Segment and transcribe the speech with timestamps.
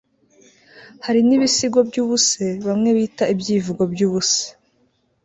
[1.05, 4.43] hari n'ibisigo by'ubuse bamwe bita ibyivugo by'ubuse